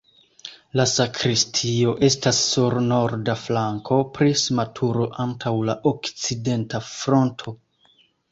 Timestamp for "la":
0.79-0.85, 5.71-5.75